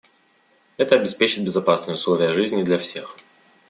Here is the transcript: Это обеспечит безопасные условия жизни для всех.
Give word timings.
Это 0.77 0.95
обеспечит 0.95 1.43
безопасные 1.43 1.93
условия 1.93 2.33
жизни 2.33 2.63
для 2.63 2.79
всех. 2.79 3.15